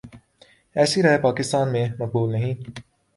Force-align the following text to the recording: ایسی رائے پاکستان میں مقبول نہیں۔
ایسی 0.75 1.01
رائے 1.01 1.17
پاکستان 1.17 1.71
میں 1.71 1.85
مقبول 1.99 2.31
نہیں۔ 2.31 2.53